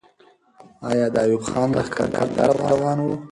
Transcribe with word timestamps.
آیا 0.89 1.05
د 1.13 1.15
ایوب 1.23 1.43
خان 1.49 1.69
لښکر 1.77 1.93
کندهار 2.15 2.51
ته 2.57 2.63
روان 2.71 2.97
وو؟ 3.01 3.15